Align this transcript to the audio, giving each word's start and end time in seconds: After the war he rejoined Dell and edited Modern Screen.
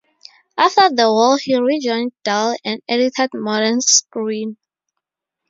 After 0.57 0.89
the 0.89 1.11
war 1.11 1.37
he 1.37 1.55
rejoined 1.59 2.13
Dell 2.23 2.55
and 2.65 2.81
edited 2.89 3.29
Modern 3.35 3.81
Screen. 3.81 4.57